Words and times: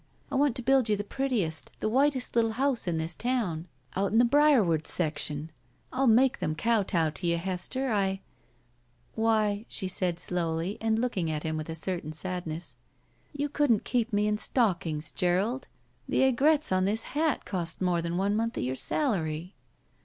I 0.31 0.35
want 0.35 0.55
to 0.55 0.63
build 0.63 0.89
you 0.89 0.97
the 0.97 1.03
prettiest, 1.03 1.71
the 1.79 1.87
whitest 1.87 2.35
little 2.35 2.53
house 2.53 2.87
in 2.87 2.97
this 2.97 3.15
town. 3.15 3.67
Out 3.95 4.11
in 4.11 4.17
the 4.17 4.25
Briarwood 4.25 4.87
section. 4.87 5.51
I'll 5.93 6.07
make 6.07 6.39
them 6.39 6.55
kowtow 6.55 7.11
to 7.11 7.27
you, 7.27 7.37
Hester; 7.37 7.91
I 7.91 8.21
—""Why," 9.13 9.67
she 9.69 9.87
said, 9.87 10.19
slowly, 10.19 10.79
and 10.81 10.97
looking 10.97 11.29
at 11.29 11.43
him 11.43 11.55
with 11.55 11.69
a 11.69 11.75
certain 11.75 12.13
sadness, 12.13 12.77
"you 13.31 13.47
couldn't 13.47 13.83
keep 13.85 14.11
me 14.11 14.25
in 14.25 14.39
stockings, 14.39 15.11
Gerald! 15.11 15.67
The 16.09 16.23
aigrettes 16.23 16.71
on 16.71 16.85
this 16.85 17.03
hat 17.13 17.45
cost 17.45 17.79
more 17.79 18.01
than 18.01 18.17
one 18.17 18.35
month 18.35 18.57
of 18.57 18.63
your 18.63 18.75
salary." 18.75 19.53